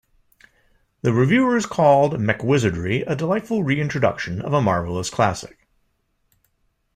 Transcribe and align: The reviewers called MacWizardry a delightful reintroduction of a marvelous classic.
The 1.03 1.13
reviewers 1.13 1.67
called 1.67 2.13
MacWizardry 2.13 3.03
a 3.05 3.15
delightful 3.15 3.63
reintroduction 3.63 4.41
of 4.41 4.51
a 4.51 4.59
marvelous 4.59 5.11
classic. 5.11 5.67